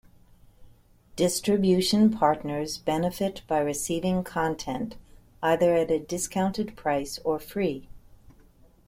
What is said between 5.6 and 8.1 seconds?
at a discounted price, or free.